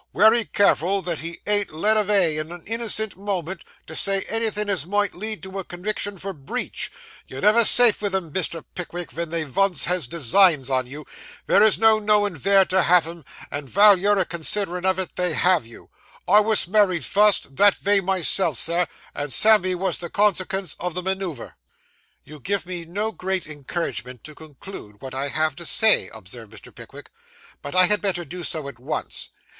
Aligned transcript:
'Wery 0.13 0.45
careful 0.45 1.03
that 1.03 1.19
he 1.19 1.41
ain't 1.45 1.69
led 1.71 1.95
avay, 1.95 2.37
in 2.39 2.51
a 2.51 2.57
innocent 2.65 3.15
moment, 3.15 3.63
to 3.85 3.95
say 3.95 4.21
anythin' 4.27 4.67
as 4.67 4.83
may 4.87 5.07
lead 5.09 5.43
to 5.43 5.59
a 5.59 5.63
conwiction 5.63 6.17
for 6.17 6.33
breach. 6.33 6.91
You're 7.27 7.41
never 7.41 7.63
safe 7.63 7.97
vith 7.99 8.15
'em, 8.15 8.33
Mr. 8.33 8.63
Pickwick, 8.73 9.11
ven 9.11 9.29
they 9.29 9.43
vunce 9.45 9.83
has 9.83 10.07
designs 10.07 10.71
on 10.71 10.87
you; 10.87 11.05
there's 11.45 11.77
no 11.77 11.99
knowin' 11.99 12.35
vere 12.35 12.65
to 12.65 12.81
have 12.81 13.05
'em; 13.07 13.23
and 13.51 13.69
vile 13.69 13.99
you're 13.99 14.17
a 14.17 14.25
considering 14.25 14.85
of 14.85 14.97
it, 14.97 15.15
they 15.17 15.33
have 15.33 15.67
you. 15.67 15.91
I 16.27 16.39
wos 16.39 16.67
married 16.67 17.05
fust, 17.05 17.55
that 17.57 17.75
vay 17.75 17.99
myself, 17.99 18.57
Sir, 18.57 18.87
and 19.13 19.31
Sammy 19.31 19.75
wos 19.75 19.99
the 19.99 20.09
consekens 20.09 20.75
o' 20.79 20.89
the 20.89 21.03
manoover.' 21.03 21.53
'You 22.23 22.39
give 22.39 22.65
me 22.65 22.85
no 22.85 23.11
great 23.11 23.45
encouragement 23.45 24.23
to 24.23 24.33
conclude 24.33 24.99
what 24.99 25.13
I 25.13 25.27
have 25.27 25.55
to 25.57 25.63
say,' 25.67 26.09
observed 26.11 26.51
Mr. 26.51 26.73
Pickwick, 26.73 27.11
'but 27.61 27.75
I 27.75 27.85
had 27.85 28.01
better 28.01 28.25
do 28.25 28.43
so 28.43 28.67
at 28.67 28.79
once. 28.79 29.29